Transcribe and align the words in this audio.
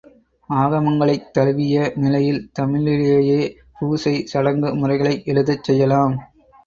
ஆகமங்களைத் 0.49 1.27
தழுவிய 1.31 1.75
நிலையில் 1.95 2.41
தமிழிலேயே 2.59 3.39
பூசை, 3.79 4.15
சடங்கு 4.25 4.75
முறைகளை 4.75 5.15
எழுதச் 5.25 5.63
செய்யலாம். 5.63 6.17